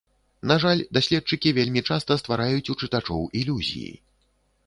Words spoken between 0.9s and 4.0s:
даследчыкі вельмі часта ствараюць у чытачоў ілюзіі.